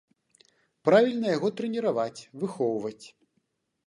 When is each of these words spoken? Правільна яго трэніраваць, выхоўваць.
Правільна 0.87 1.27
яго 1.37 1.51
трэніраваць, 1.59 2.21
выхоўваць. 2.45 3.05